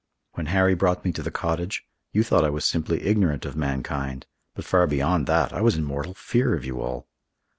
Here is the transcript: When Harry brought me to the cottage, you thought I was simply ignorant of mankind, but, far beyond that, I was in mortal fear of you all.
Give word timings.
When 0.31 0.47
Harry 0.47 0.73
brought 0.73 1.05
me 1.05 1.11
to 1.11 1.21
the 1.21 1.29
cottage, 1.29 1.85
you 2.11 2.23
thought 2.23 2.43
I 2.43 2.49
was 2.49 2.65
simply 2.65 3.03
ignorant 3.03 3.45
of 3.45 3.55
mankind, 3.55 4.25
but, 4.55 4.65
far 4.65 4.87
beyond 4.87 5.27
that, 5.27 5.53
I 5.53 5.61
was 5.61 5.75
in 5.77 5.83
mortal 5.83 6.15
fear 6.15 6.55
of 6.55 6.65
you 6.65 6.81
all. 6.81 7.07